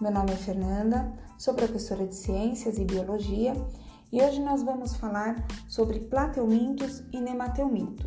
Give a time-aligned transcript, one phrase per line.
[0.00, 3.52] Meu nome é Fernanda, sou professora de Ciências e Biologia
[4.10, 8.06] e hoje nós vamos falar sobre plateumintos e nemateumintos.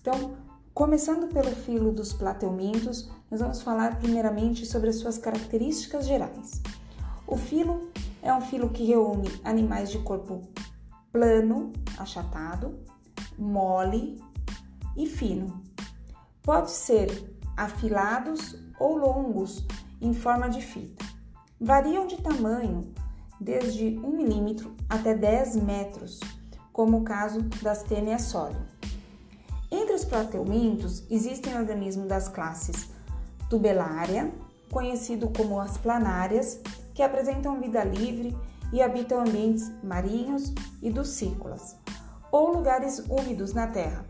[0.00, 0.34] Então,
[0.72, 6.62] começando pelo filo dos plateumintos, nós vamos falar primeiramente sobre as suas características gerais.
[7.26, 7.90] O filo
[8.22, 10.40] é um filo que reúne animais de corpo
[11.12, 12.78] plano, achatado,
[13.36, 14.18] mole
[14.96, 15.62] e fino.
[16.42, 19.66] Pode ser afilados ou longos
[20.02, 21.04] em forma de fita.
[21.58, 22.92] Variam de tamanho
[23.40, 26.20] desde 1 milímetro até 10 metros,
[26.72, 28.72] como o caso das tênias sólidas.
[29.70, 32.90] Entre os plateumintos existem organismos das classes
[33.48, 34.32] tubelária,
[34.70, 36.58] conhecido como as planárias,
[36.94, 38.36] que apresentam vida livre
[38.72, 41.76] e habitam ambientes marinhos e ducícolas,
[42.30, 44.06] ou lugares úmidos na terra.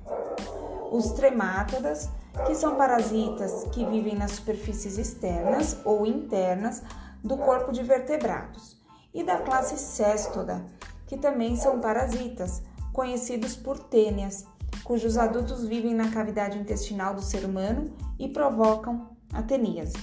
[0.92, 2.08] Os tremátodas,
[2.46, 6.82] que são parasitas que vivem nas superfícies externas ou internas
[7.22, 8.80] do corpo de vertebrados,
[9.14, 10.64] e da classe Cestoda,
[11.06, 14.46] que também são parasitas, conhecidos por tênias,
[14.82, 19.96] cujos adultos vivem na cavidade intestinal do ser humano e provocam a teníase.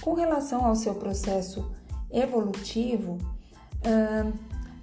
[0.00, 1.70] Com relação ao seu processo
[2.10, 3.18] evolutivo,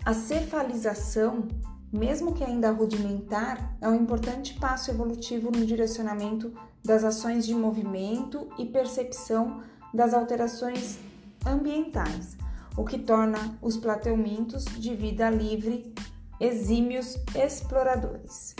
[0.05, 1.47] a cefalização,
[1.91, 8.47] mesmo que ainda rudimentar, é um importante passo evolutivo no direcionamento das ações de movimento
[8.57, 9.61] e percepção
[9.93, 10.99] das alterações
[11.45, 12.37] ambientais,
[12.75, 15.93] o que torna os plateumintos de vida livre
[16.39, 18.55] exímios exploradores.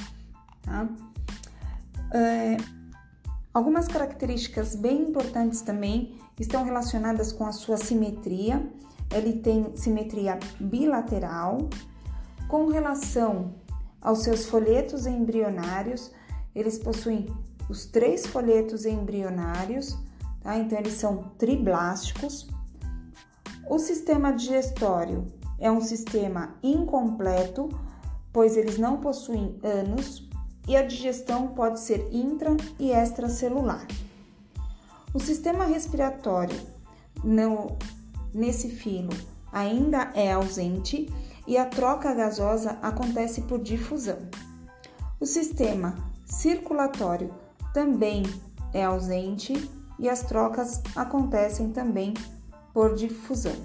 [0.61, 0.88] Tá?
[2.14, 2.58] É,
[3.53, 8.67] algumas características bem importantes também estão relacionadas com a sua simetria.
[9.14, 11.70] Ele tem simetria bilateral.
[12.48, 13.56] Com relação
[14.02, 16.12] aos seus folhetos embrionários,
[16.56, 17.28] eles possuem
[17.70, 19.98] os três folhetos embrionários,
[20.42, 20.58] tá?
[20.58, 22.48] Então eles são triblásticos.
[23.70, 25.27] O sistema digestório
[25.60, 27.67] é um sistema incompleto,
[28.32, 30.30] pois eles não possuem ânus
[30.67, 33.86] e a digestão pode ser intra e extracelular.
[35.14, 36.60] O sistema respiratório
[37.23, 37.77] no,
[38.33, 39.11] nesse filo
[39.52, 41.10] ainda é ausente
[41.48, 44.20] e a troca gasosa acontece por difusão.
[45.20, 47.34] O sistema circulatório
[47.74, 48.24] também
[48.74, 52.14] é ausente e as trocas acontecem também
[52.74, 53.56] por difusão.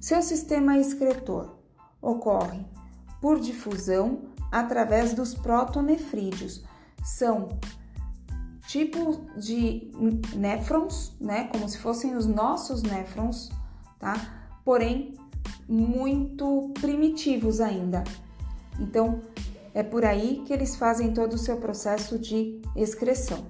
[0.00, 1.56] Seu sistema excretor
[2.00, 2.64] ocorre
[3.20, 6.64] por difusão através dos protonefrídeos.
[7.04, 7.60] São
[8.66, 9.90] tipos de
[10.34, 13.50] néfrons, né, como se fossem os nossos néfrons,
[13.98, 14.39] tá?
[14.64, 15.14] Porém,
[15.68, 18.04] muito primitivos ainda.
[18.78, 19.20] Então,
[19.72, 23.46] é por aí que eles fazem todo o seu processo de excreção.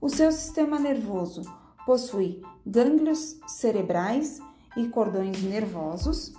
[0.00, 1.42] O seu sistema nervoso
[1.86, 4.40] possui gânglios cerebrais
[4.76, 6.34] e cordões nervosos,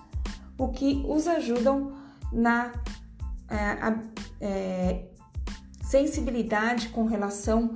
[0.58, 1.94] o que os ajudam
[2.32, 2.72] na
[3.50, 4.04] é, a,
[4.42, 5.06] é,
[5.84, 7.76] sensibilidade com relação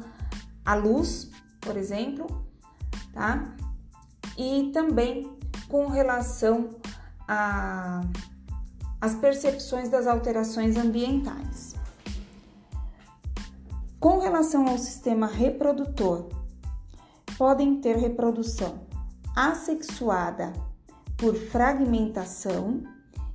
[0.66, 1.32] à luz,
[1.62, 2.46] por exemplo,
[3.14, 3.56] tá?
[4.38, 5.39] E também
[5.70, 6.72] com relação
[9.00, 11.76] às percepções das alterações ambientais.
[14.00, 16.30] Com relação ao sistema reprodutor,
[17.38, 18.88] podem ter reprodução
[19.36, 20.52] assexuada
[21.16, 22.84] por fragmentação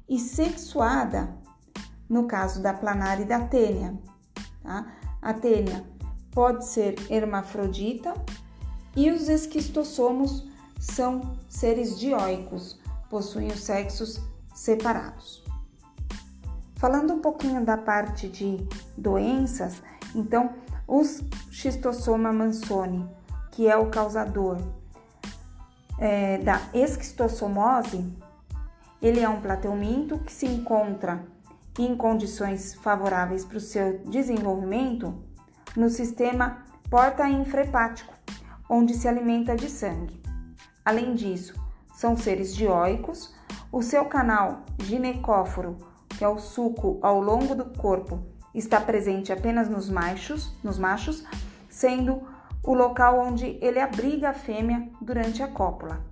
[0.09, 1.35] e sexuada
[2.09, 3.99] no caso da planária e da tênia.
[4.63, 4.87] Tá?
[5.23, 5.85] A tênia
[6.31, 8.13] pode ser hermafrodita
[8.97, 10.54] e os esquistossomos
[10.85, 12.79] são seres dioicos,
[13.09, 14.21] possuem os sexos
[14.55, 15.43] separados.
[16.77, 19.83] Falando um pouquinho da parte de doenças,
[20.15, 20.53] então,
[20.87, 23.09] os xistossoma mansoni
[23.51, 24.59] que é o causador
[25.99, 28.13] é, da esquistossomose,
[29.01, 31.25] ele é um plateuminto que se encontra
[31.79, 35.15] em condições favoráveis para o seu desenvolvimento
[35.77, 38.13] no sistema porta-infrahepático,
[38.69, 40.24] onde se alimenta de sangue.
[40.85, 41.55] Além disso,
[41.95, 43.35] são seres dioicos,
[43.73, 45.79] o seu canal ginecóforo,
[46.09, 48.23] que é o suco ao longo do corpo,
[48.55, 51.25] está presente apenas nos machos, nos machos,
[51.69, 52.23] sendo
[52.63, 56.05] o local onde ele abriga a fêmea durante a cópula.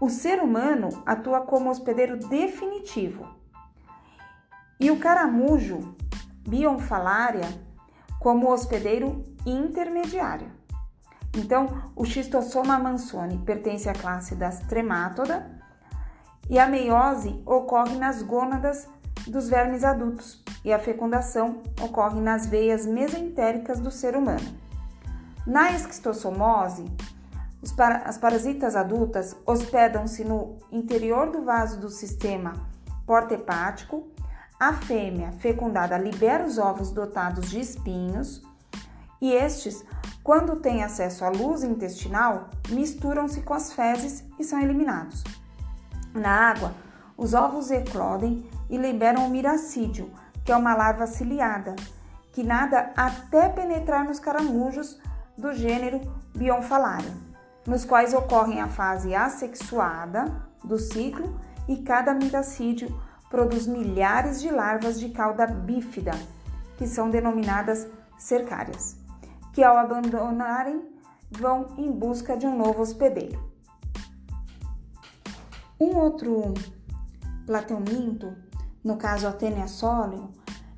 [0.00, 3.40] O ser humano atua como hospedeiro definitivo
[4.80, 5.94] e o caramujo,
[6.48, 7.46] Bionfalaria,
[8.18, 10.59] como hospedeiro intermediário.
[11.36, 15.50] Então, o Schistossoma mansoni pertence à classe das tremátoda
[16.48, 18.88] e a meiose ocorre nas gônadas
[19.26, 24.58] dos vermes adultos e a fecundação ocorre nas veias mesentéricas do ser humano.
[25.46, 26.84] Na esquistossomose,
[28.04, 32.54] as parasitas adultas hospedam-se no interior do vaso do sistema
[33.06, 34.08] porta-hepático.
[34.58, 38.42] A fêmea fecundada libera os ovos dotados de espinhos
[39.20, 39.84] e estes,
[40.22, 45.22] quando têm acesso à luz intestinal, misturam-se com as fezes e são eliminados.
[46.14, 46.74] Na água,
[47.16, 50.10] os ovos eclodem e liberam o miracídio,
[50.44, 51.76] que é uma larva ciliada,
[52.32, 54.98] que nada até penetrar nos caramujos
[55.36, 56.00] do gênero
[56.34, 57.12] Bionfalaria,
[57.66, 60.24] nos quais ocorrem a fase assexuada
[60.64, 61.38] do ciclo
[61.68, 62.88] e cada miracídio
[63.28, 66.12] produz milhares de larvas de cauda bífida,
[66.76, 67.86] que são denominadas
[68.18, 68.96] cercárias,
[69.52, 70.82] que ao abandonarem
[71.30, 73.50] vão em busca de um novo hospedeiro.
[75.78, 76.54] Um outro
[77.46, 78.36] plateuminto,
[78.84, 79.66] no caso a Tênia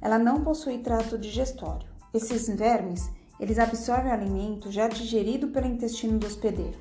[0.01, 1.89] ela não possui trato digestório.
[2.15, 6.79] Esses vermes, eles absorvem alimento já digerido pelo intestino do hospedeiro.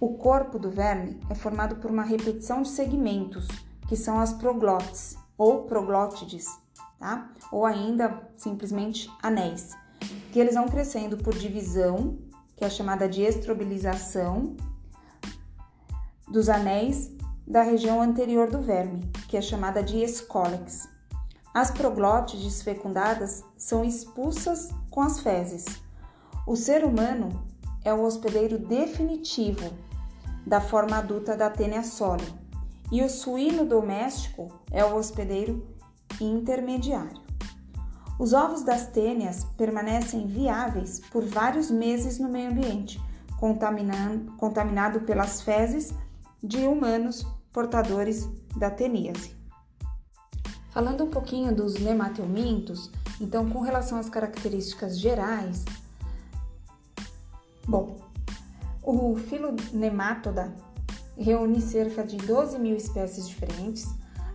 [0.00, 3.48] O corpo do verme é formado por uma repetição de segmentos,
[3.88, 6.46] que são as proglotes ou proglótides,
[6.98, 7.30] tá?
[7.50, 9.76] Ou ainda simplesmente anéis,
[10.32, 12.18] que eles vão crescendo por divisão,
[12.56, 14.56] que é chamada de estrobilização
[16.28, 17.10] dos anéis
[17.46, 20.88] da região anterior do verme, que é chamada de escólex.
[21.54, 25.64] As proglótides fecundadas são expulsas com as fezes.
[26.46, 27.42] O ser humano
[27.84, 29.72] é o hospedeiro definitivo
[30.46, 32.26] da forma adulta da tênia sólio
[32.90, 35.66] e o suíno doméstico é o hospedeiro
[36.20, 37.27] intermediário.
[38.18, 43.00] Os ovos das tênias permanecem viáveis por vários meses no meio ambiente,
[43.38, 45.94] contaminado pelas fezes
[46.42, 49.36] de humanos portadores da teníase.
[50.70, 55.64] Falando um pouquinho dos nemateumintos, então com relação às características gerais,
[57.66, 58.00] bom,
[58.82, 60.52] o filo nematoda
[61.16, 63.86] reúne cerca de 12 mil espécies diferentes,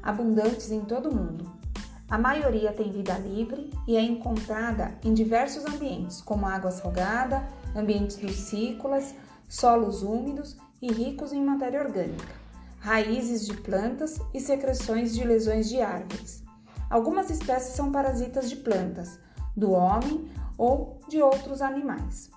[0.01, 1.62] abundantes em todo o mundo.
[2.09, 8.21] A maioria tem vida livre e é encontrada em diversos ambientes, como água salgada, ambientes
[8.21, 9.15] lucícolas,
[9.49, 12.43] solos úmidos e ricos em matéria orgânica
[12.83, 16.43] raízes de plantas e secreções de lesões de árvores.
[16.89, 19.17] Algumas espécies são parasitas de plantas,
[19.55, 22.29] do homem ou de outros animais.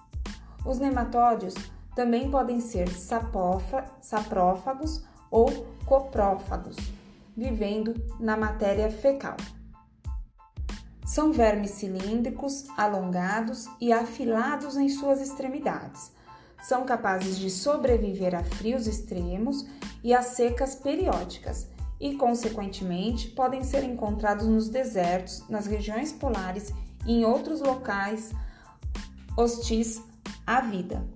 [0.64, 1.54] Os nematódios
[1.96, 2.88] também podem ser
[4.00, 6.76] saprófagos ou coprófagos,
[7.36, 9.36] vivendo na matéria fecal.
[11.04, 16.10] São vermes cilíndricos, alongados e afilados em suas extremidades.
[16.62, 19.64] São capazes de sobreviver a frios extremos
[20.02, 21.68] e as secas periódicas
[22.00, 26.72] e, consequentemente, podem ser encontrados nos desertos, nas regiões polares
[27.06, 28.32] e em outros locais
[29.36, 30.02] hostis
[30.46, 31.06] à vida.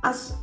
[0.00, 0.38] As,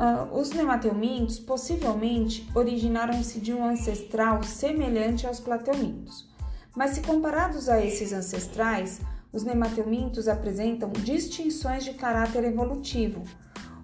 [0.00, 6.26] uh, os nemateumintos possivelmente originaram-se de um ancestral semelhante aos plateumintos,
[6.74, 9.00] mas se comparados a esses ancestrais,
[9.30, 13.22] os nemateumintos apresentam distinções de caráter evolutivo,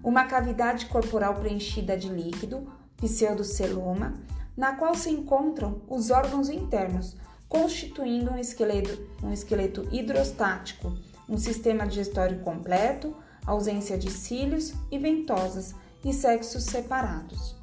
[0.02, 2.66] uma cavidade corporal preenchida de líquido,
[2.96, 4.14] pseudoceloma,
[4.56, 7.16] na qual se encontram os órgãos internos,
[7.49, 10.96] constituindo um esqueleto, um esqueleto hidrostático,
[11.28, 15.75] um sistema digestório completo, ausência de cílios e ventosas
[16.06, 17.56] e sexos separados.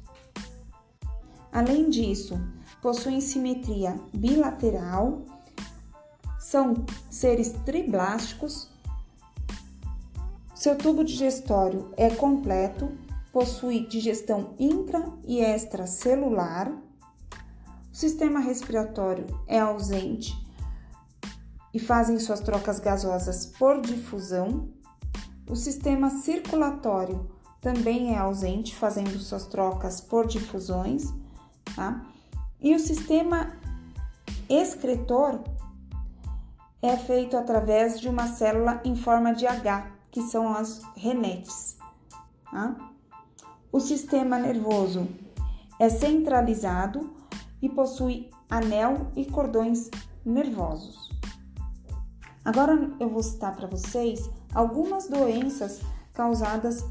[1.50, 2.38] Além disso,
[2.80, 5.22] possuem simetria bilateral,
[6.38, 8.72] são seres triblásticos
[10.64, 12.90] seu tubo digestório é completo,
[13.30, 16.72] possui digestão intra e extracelular.
[17.92, 20.32] O sistema respiratório é ausente
[21.74, 24.70] e fazem suas trocas gasosas por difusão.
[25.46, 27.28] O sistema circulatório
[27.64, 31.14] também é ausente, fazendo suas trocas por difusões,
[31.74, 32.04] tá?
[32.60, 33.56] E o sistema
[34.50, 35.40] excretor
[36.82, 41.78] é feito através de uma célula em forma de H, que são as renetes.
[42.50, 42.76] Tá?
[43.72, 45.08] O sistema nervoso
[45.80, 47.14] é centralizado
[47.62, 49.90] e possui anel e cordões
[50.22, 51.10] nervosos.
[52.44, 55.80] Agora eu vou citar para vocês algumas doenças
[56.12, 56.84] causadas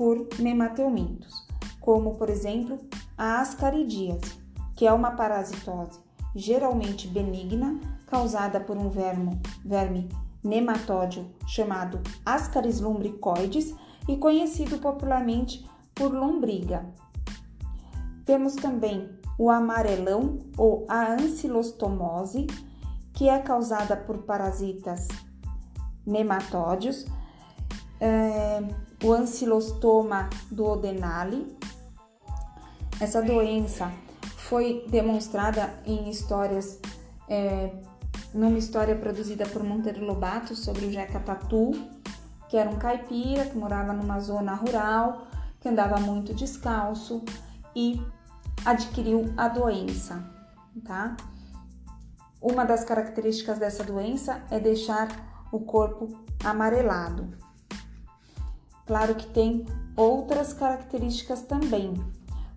[0.00, 1.46] por nemateumintos,
[1.78, 2.78] como por exemplo
[3.18, 4.32] a ascaridíase,
[4.74, 6.00] que é uma parasitose
[6.34, 10.08] geralmente benigna causada por um verme, verme
[10.42, 13.74] nematódio chamado Ascaris lumbricoides
[14.08, 16.86] e conhecido popularmente por lombriga.
[18.24, 19.06] Temos também
[19.38, 22.46] o amarelão ou a ancilostomose,
[23.12, 25.08] que é causada por parasitas
[26.06, 27.04] nematódios,
[28.00, 28.62] é,
[29.04, 31.56] o ancilostoma duodenale.
[32.98, 33.92] Essa doença
[34.36, 36.80] foi demonstrada em histórias,
[37.28, 37.72] é,
[38.34, 41.72] numa história produzida por Monteiro Lobato sobre o Jeca Tatu,
[42.48, 45.28] que era um caipira que morava numa zona rural,
[45.60, 47.22] que andava muito descalço
[47.76, 48.02] e
[48.64, 50.22] adquiriu a doença,
[50.84, 51.16] tá?
[52.40, 55.08] Uma das características dessa doença é deixar
[55.52, 56.08] o corpo
[56.42, 57.49] amarelado.
[58.86, 61.94] Claro que tem outras características também,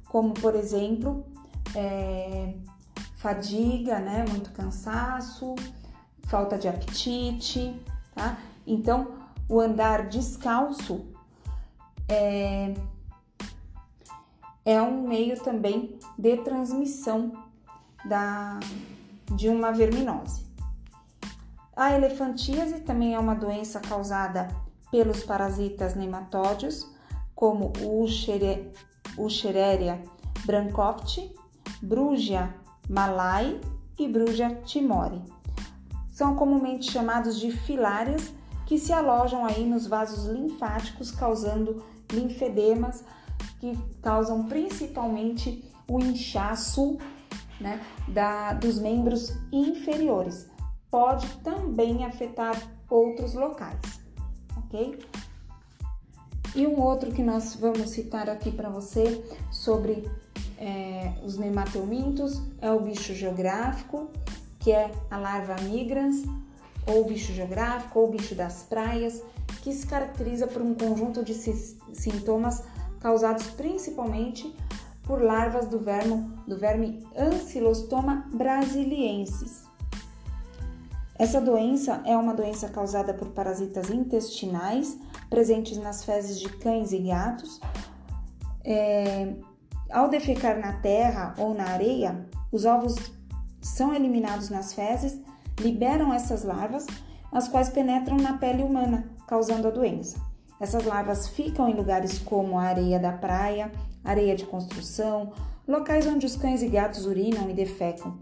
[0.10, 1.26] como por exemplo,
[1.76, 2.54] é,
[3.18, 4.26] fadiga, né?
[4.30, 5.56] Muito cansaço,
[6.24, 7.80] falta de apetite,
[8.14, 8.38] tá?
[8.66, 9.16] Então,
[9.48, 11.06] o andar descalço
[12.08, 12.74] é,
[14.66, 17.32] é um meio também de transmissão
[18.06, 18.60] da,
[19.36, 20.44] de uma verminose.
[21.76, 24.48] A elefantíase também é uma doença causada
[24.94, 26.88] pelos parasitas nematódios,
[27.34, 28.04] como o
[29.18, 30.04] Uchereria
[30.46, 31.34] brancoft,
[31.82, 32.54] Brugia
[32.88, 33.60] malai
[33.98, 35.20] e Brugia timori.
[36.12, 38.32] São comumente chamados de filárias
[38.68, 43.04] que se alojam aí nos vasos linfáticos, causando linfedemas
[43.60, 47.00] que causam principalmente o inchaço
[47.60, 50.48] né, da, dos membros inferiores.
[50.92, 52.56] Pode também afetar
[52.88, 54.03] outros locais,
[54.58, 55.00] ok?
[56.56, 60.08] E um outro que nós vamos citar aqui para você sobre
[60.58, 64.10] é, os nemateumintos é o bicho geográfico,
[64.60, 66.24] que é a larva migrans,
[66.86, 69.22] ou bicho geográfico, ou bicho das praias,
[69.62, 72.64] que se caracteriza por um conjunto de sintomas
[73.00, 74.54] causados principalmente
[75.04, 79.64] por larvas do, vermo, do verme Ancylostoma brasiliensis.
[81.18, 84.98] Essa doença é uma doença causada por parasitas intestinais
[85.30, 87.62] presentes nas fezes de cães e gatos.
[88.64, 89.34] É,
[89.92, 92.96] ao defecar na terra ou na areia, os ovos
[93.62, 95.20] são eliminados nas fezes,
[95.60, 96.88] liberam essas larvas,
[97.32, 100.18] as quais penetram na pele humana, causando a doença.
[100.60, 103.72] Essas larvas ficam em lugares como a areia da praia,
[104.04, 105.32] areia de construção,
[105.68, 108.18] locais onde os cães e gatos urinam e defecam.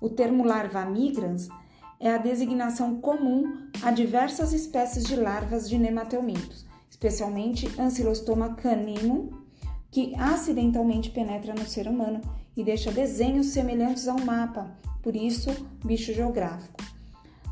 [0.00, 1.48] O termo larva migrans
[2.00, 9.30] é a designação comum a diversas espécies de larvas de nemateumintos, especialmente Ancylostoma caninum,
[9.90, 12.20] que acidentalmente penetra no ser humano
[12.56, 15.50] e deixa desenhos semelhantes a um mapa, por isso,
[15.84, 16.82] bicho geográfico.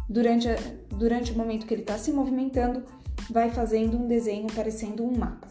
[0.09, 0.57] Durante, a,
[0.91, 2.83] durante o momento que ele está se movimentando,
[3.31, 5.49] vai fazendo um desenho parecendo um mapa.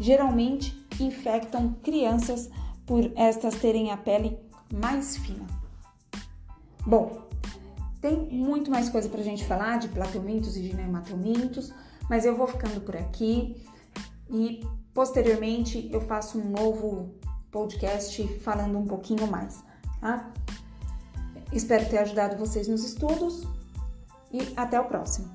[0.00, 2.50] Geralmente infectam crianças
[2.86, 4.38] por estas terem a pele
[4.72, 5.46] mais fina.
[6.86, 7.23] Bom,
[8.04, 11.72] tem muito mais coisa para a gente falar de plateumintos e de nemateumintos,
[12.06, 13.66] mas eu vou ficando por aqui
[14.28, 17.14] e posteriormente eu faço um novo
[17.50, 19.64] podcast falando um pouquinho mais,
[20.02, 20.30] tá?
[21.50, 23.48] Espero ter ajudado vocês nos estudos
[24.30, 25.33] e até o próximo.